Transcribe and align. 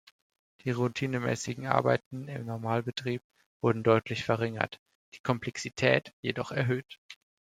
Die 0.63 0.71
routinemäßigen 0.71 1.67
Arbeiten 1.67 2.27
im 2.27 2.47
Normalbetrieb 2.47 3.21
wurden 3.61 3.83
deutlich 3.83 4.23
verringert, 4.23 4.79
die 5.13 5.19
Komplexität 5.19 6.11
jedoch 6.23 6.51
erhöht. 6.51 6.97